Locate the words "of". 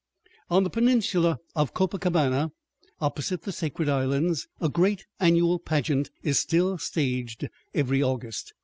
1.55-1.75